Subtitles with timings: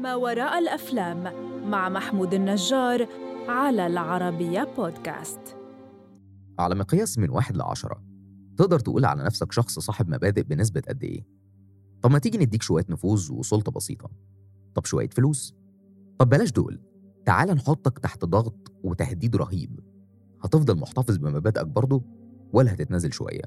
[0.00, 1.32] ما وراء الأفلام
[1.70, 3.06] مع محمود النجار
[3.48, 5.56] على العربية بودكاست
[6.58, 8.02] على مقياس من واحد لعشرة
[8.56, 11.26] تقدر تقول على نفسك شخص صاحب مبادئ بنسبة قد إيه؟
[12.02, 14.10] طب ما تيجي نديك شوية نفوذ وسلطة بسيطة
[14.74, 15.54] طب شوية فلوس؟
[16.18, 16.80] طب بلاش دول
[17.26, 19.80] تعال نحطك تحت ضغط وتهديد رهيب
[20.42, 22.02] هتفضل محتفظ بمبادئك برضه
[22.52, 23.42] ولا هتتنازل شوية؟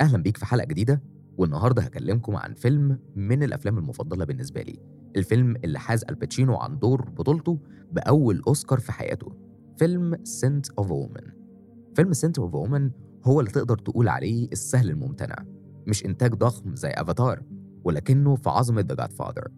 [0.00, 1.02] أهلا بيك في حلقة جديدة
[1.38, 6.78] والنهاردة هكلمكم عن فيلم من الأفلام المفضلة بالنسبة لي الفيلم اللي حاز آل باتشينو عن
[6.78, 7.58] دور بطولته
[7.92, 9.32] بأول أوسكار في حياته
[9.78, 11.32] فيلم Scent of a Woman
[11.94, 12.90] فيلم Scent of a Woman
[13.24, 15.36] هو اللي تقدر تقول عليه السهل الممتنع
[15.86, 17.42] مش إنتاج ضخم زي أفاتار
[17.84, 19.48] ولكنه في عظمة The Godfather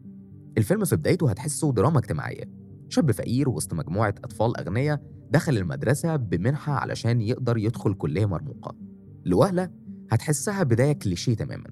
[0.59, 2.45] الفيلم في بدايته هتحسه دراما اجتماعية
[2.89, 8.77] شاب فقير وسط مجموعة أطفال أغنياء دخل المدرسة بمنحة علشان يقدر يدخل كلية مرموقة.
[9.25, 9.71] لوهلة
[10.11, 11.65] هتحسها بداية كليشيه تماما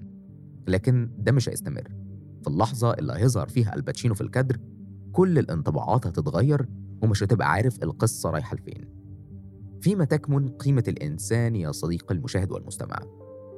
[0.67, 1.87] لكن ده مش هيستمر.
[2.41, 4.57] في اللحظة اللي هيظهر فيها الباتشينو في الكادر
[5.11, 6.67] كل الانطباعات هتتغير
[7.03, 8.87] ومش هتبقى عارف القصة رايحة لفين.
[9.81, 12.99] فيما تكمن قيمة الإنسان يا صديقي المشاهد والمستمع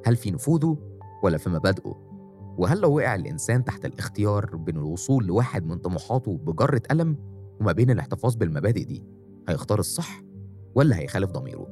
[0.06, 0.78] هل في نفوذه
[1.22, 1.94] ولا في مبادئه؟
[2.58, 7.16] وهل لو وقع الإنسان تحت الاختيار بين الوصول لواحد من طموحاته بجرة ألم
[7.60, 9.04] وما بين الاحتفاظ بالمبادئ دي
[9.48, 10.22] هيختار الصح
[10.74, 11.66] ولا هيخالف ضميره؟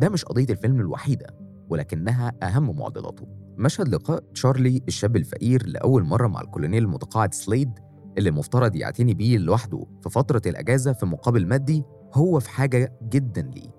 [0.00, 1.26] ده مش قضية الفيلم الوحيدة.
[1.70, 7.70] ولكنها أهم معضلاته مشهد لقاء تشارلي الشاب الفقير لأول مرة مع الكولونيل المتقاعد سليد
[8.18, 13.42] اللي المفترض يعتني بيه لوحده في فترة الأجازة في مقابل مادي هو في حاجة جدا
[13.42, 13.70] ليه.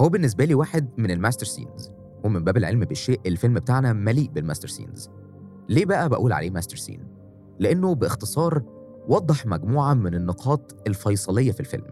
[0.00, 1.90] هو بالنسبة لي واحد من ال master scenes
[2.24, 5.10] ومن باب العلم بالشيء الفيلم بتاعنا مليء بال master scenes.
[5.68, 7.06] ليه بقى بقول عليه master scene؟
[7.58, 8.62] لأنه باختصار
[9.08, 11.86] وضح مجموعة من النقاط الفيصلية في الفيلم.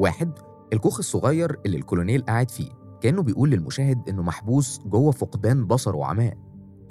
[0.00, 0.30] واحد
[0.72, 2.70] الكوخ الصغير اللي الكولونيل قاعد فيه.
[3.00, 6.36] كأنه بيقول للمشاهد إنه محبوس جوه فقدان بصر وعماء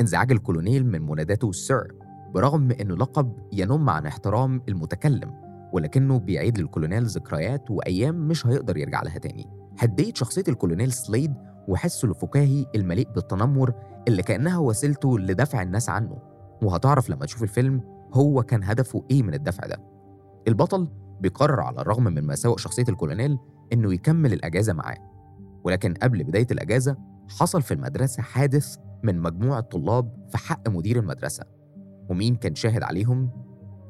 [0.01, 1.95] انزعاج الكولونيل من مناداته sir
[2.33, 5.33] برغم إنه لقب ينم عن احترام المتكلم
[5.73, 9.47] ولكنه بيعيد للكولونيل ذكريات وأيام مش هيقدر يرجع لها تاني.
[9.77, 11.33] حدية شخصية الكولونيل سليد
[11.67, 13.73] وحسه الفكاهي المليء بالتنمر
[14.07, 16.17] اللي كأنها وسيلته لدفع الناس عنه.
[16.61, 17.81] وهتعرف لما تشوف الفيلم
[18.13, 19.77] هو كان هدفه إيه من الدفع ده.
[20.47, 20.87] البطل
[21.21, 23.37] بيقرر على الرغم من مساوئ شخصية الكولونيل
[23.73, 25.14] إنه يكمل الأجازة معاه.
[25.65, 26.97] ولكن قبل بداية الأجازة
[27.29, 31.43] حصل في المدرسة حادث من مجموعة طلاب في حق مدير المدرسة
[32.09, 33.29] ومين كان شاهد عليهم؟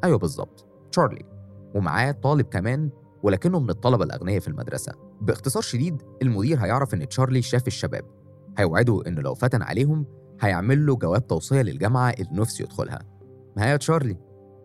[0.04, 1.26] أيوه بالظبط تشارلي
[1.76, 2.90] ومعاه طالب كمان
[3.24, 4.92] ولكنه من الطلبة الأغنياء في المدرسة.
[5.22, 8.04] باختصار شديد المدير هيعرف إن تشارلي شاف الشباب
[8.58, 10.06] هيوعده إنه لو فتن عليهم
[10.42, 13.00] هيعمل له جواب توصية للجامعة اللي نفسه يدخلها.
[13.58, 14.18] ما هي تشارلي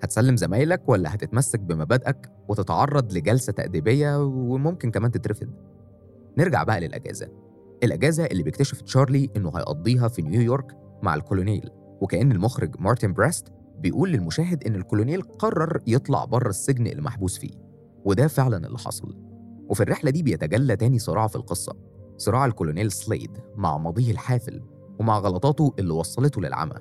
[0.03, 5.49] هتسلم زمايلك ولا هتتمسك بمبادئك وتتعرض لجلسة تأديبية وممكن كمان تترفض؟
[6.39, 7.29] نرجع بقى للأجازة.
[7.83, 11.71] الأجازة اللي بيكتشف تشارلي إنه هيقضيها في نيويورك مع الكولونيل
[12.01, 13.49] وكأن المخرج مارتن بريست
[13.79, 17.51] بيقول للمشاهد إن الكولونيل قرر يطلع بره السجن اللي محبوس فيه
[18.05, 19.17] وده فعلا اللي حصل.
[19.69, 21.77] وفي الرحلة دي بيتجلى تاني صراع في القصة
[22.17, 24.63] صراع الكولونيل سليد مع ماضيه الحافل
[25.01, 26.75] ومع غلطاته اللي وصلته للعمى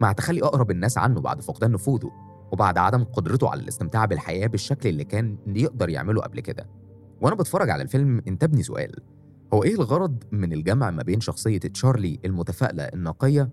[0.00, 2.10] مع تخلي أقرب الناس عنه بعد فقدان نفوذه
[2.52, 6.66] وبعد عدم قدرته على الاستمتاع بالحياة بالشكل اللي كان يقدر يعمله قبل كده.
[7.22, 8.92] وأنا بتفرج على الفيلم انتابني سؤال
[9.54, 13.52] هو إيه الغرض من الجمع ما بين شخصية تشارلي المتفائلة النقية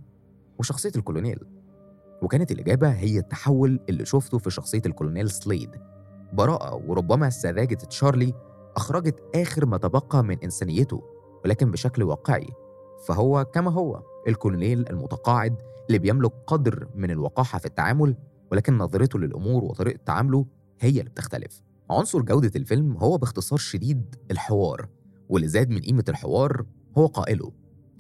[0.60, 1.40] وشخصية الكولونيل؟
[2.22, 5.70] وكانت الإجابة هي التحول اللي شفته في شخصية الكولونيل سليد
[6.34, 8.34] براءة وربما سذاجة تشارلي
[8.76, 11.04] أخرجت آخر ما تبقى من إنسانيته
[11.46, 12.48] ولكن بشكل واقعي
[13.08, 15.56] فهو كما هو الكولونيل المتقاعد
[15.88, 18.16] اللي بيملك قدر من الوقاحة في التعامل
[18.52, 20.46] ولكن نظرته للأمور وطريقة تعامله
[20.80, 21.62] هي اللي بتختلف
[21.92, 24.90] عنصر جودة الفيلم هو باختصار شديد الحوار
[25.30, 26.66] واللي زاد من قيمة الحوار
[26.98, 27.52] هو قائله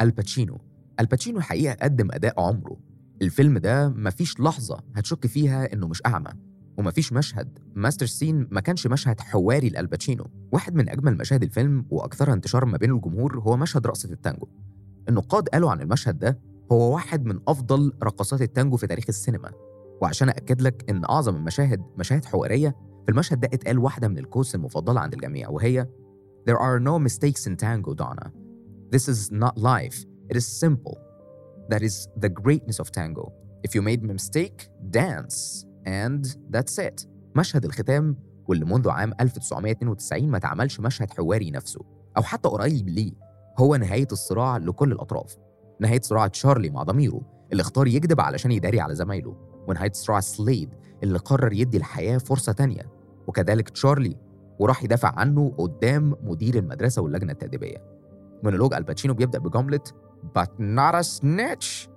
[0.01, 0.61] آل باتشينو
[0.99, 2.77] آل باتشينو الحقيقة قدم أداء عمره.
[3.21, 6.31] الفيلم ده مفيش لحظة هتشك فيها إنه مش أعمى
[6.77, 11.85] ومفيش مشهد master scene ما كانش مشهد حواري لآل باتشينو واحد من أجمل مشاهد الفيلم
[11.89, 14.47] وأكثرها انتشارا ما بين الجمهور هو مشهد رقصة التانجو.
[15.09, 16.39] النقاد قالوا عن المشهد ده
[16.71, 19.51] هو واحد من أفضل رقصات التانجو في تاريخ السينما.
[20.01, 22.75] وعشان أكد لك إن أعظم المشاهد مشاهد حوارية
[23.09, 25.87] المشهد ده اتقال واحدة من ال quotes المفضلة عند الجميع وهي
[26.49, 28.31] There are no mistakes in tango, Donna.
[28.95, 29.97] This is not life.
[30.31, 30.97] It is simple.
[31.71, 33.25] That is the greatness of tango.
[33.67, 35.65] If you made a mistake, dance.
[35.85, 37.07] And that's it.
[37.35, 38.15] مشهد الختام
[38.47, 41.79] واللي منذ عام 1992 ما تعملش مشهد حواري نفسه
[42.17, 43.11] أو حتى قريب ليه
[43.59, 45.37] هو نهاية الصراع لكل الأطراف
[45.81, 47.21] نهاية صراع تشارلي مع ضميره
[47.51, 49.35] اللي اختار يكذب علشان يداري على زمايله
[49.67, 50.69] ونهاية صراع سليد
[51.03, 52.98] اللي قرر يدي الحياة فرصة تانية
[53.29, 54.15] وكذلك تشارلي
[54.59, 57.83] وراح يدافع عنه قدام مدير المدرسة واللجنة التأديبية.
[58.43, 59.79] مونولوج آل باتشينو بيبدأ بجملة
[60.37, 61.89] But not a snitch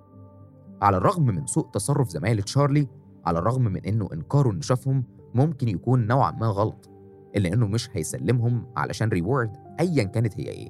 [0.81, 2.87] على الرغم من سوء تصرف زمايل تشارلي
[3.25, 5.03] على الرغم من إنه إنكاره إنه شافهم
[5.33, 6.89] ممكن يكون نوعا ما غلط
[7.35, 10.69] إلا إنه مش هيسلمهم علشان ريورد أيا كانت هي إيه.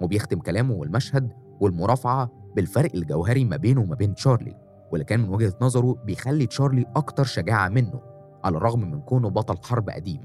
[0.00, 4.56] وبيختم كلامه والمشهد والمرافعة بالفرق الجوهري ما بينه وما بين تشارلي
[4.92, 8.11] واللي كان من وجهة نظره بيخلي تشارلي أكتر شجاعة منه.
[8.44, 10.20] على الرغم من كونه بطل حرب قديم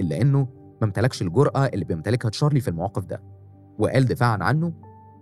[0.00, 0.48] إلا إنه
[0.80, 3.22] ما امتلكش الجرأة اللي بيمتلكها تشارلي في المواقف ده
[3.78, 4.72] وقال دفاعا عنه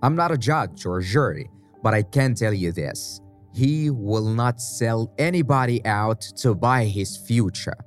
[0.04, 1.50] I'm not a judge or a jury,
[1.82, 3.20] but I can tell you this.
[3.54, 7.78] He will not sell anybody out to buy his future.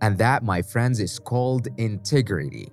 [0.00, 2.68] And that, my friends, is called integrity.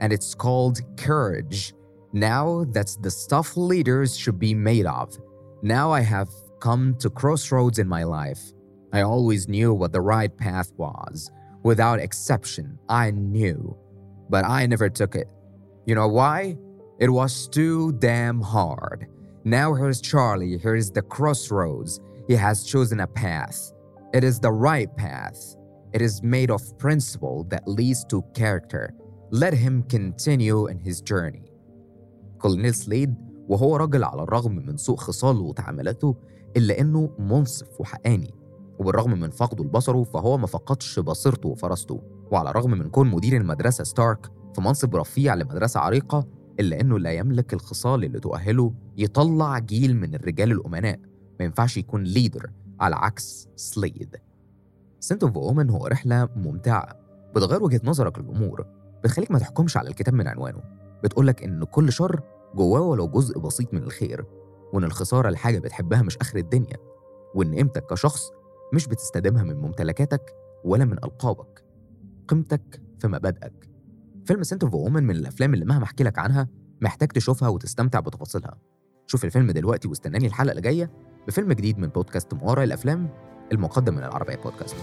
[0.00, 1.72] And it's called courage.
[2.12, 5.16] Now that's the stuff leaders should be made of.
[5.62, 6.28] Now I have
[6.60, 8.42] come to crossroads in my life.
[8.93, 11.31] I always knew what the right path was.
[11.63, 13.77] Without exception, I knew.
[14.29, 15.29] But I never took it.
[15.85, 16.57] You know why?
[16.99, 19.07] It was too damn hard.
[19.43, 21.99] Now here's Charlie, here's the crossroads.
[22.27, 23.71] He has chosen a path.
[24.13, 25.55] It is the right path.
[25.93, 28.93] It is made of principle that leads to character.
[29.31, 31.51] Let him continue in his journey.
[32.37, 33.15] كولونيل سليد
[33.49, 36.15] وهو راجل على الرغم من سوء خصاله وتعاملاته
[36.57, 38.33] إلا إنه منصف وحقاني
[38.78, 43.84] وبالرغم من فقده لبصره فهو ما فقدش بصيرته وفراسته وعلى الرغم من كون مدير المدرسة
[43.84, 46.26] ستارك في منصب رفيع لمدرسة عريقة
[46.60, 51.00] إلا إنه لا يملك الخصال اللي تؤهله يطلع جيل من الرجال الأمناء.
[51.40, 52.50] ما ينفعش يكون leader
[52.80, 54.16] على عكس سليد
[55.00, 56.96] Scent of a Woman هو رحلة ممتعة.
[57.36, 58.66] بتغير وجهة نظرك للأمور.
[59.04, 60.62] بتخليك ما تحكمش على الكتاب من عنوانه.
[61.04, 62.20] بتقولك إن كل شر
[62.54, 64.24] جواه ولو جزء بسيط من الخير
[64.72, 66.76] وإن الخسارة لحاجة بتحبها مش آخر الدنيا
[67.34, 68.30] وإن قيمتك كشخص
[68.72, 70.34] مش بتستخدمها من ممتلكاتك
[70.64, 71.64] ولا من ألقابك
[72.28, 73.70] قيمتك في مبادئك.
[74.24, 76.48] فيلم سنت اوف وومن من الأفلام اللي مهما أحكي لك عنها
[76.80, 78.58] محتاج تشوفها وتستمتع بتفاصيلها.
[79.06, 80.90] شوف الفيلم دلوقتي واستناني الحلقة الجايه
[81.28, 83.08] بفيلم جديد من بودكاست ما وراء الأفلام
[83.52, 84.76] المقدم من العربية بودكاست.